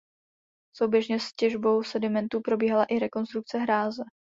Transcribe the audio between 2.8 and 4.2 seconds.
i rekonstrukce hráze.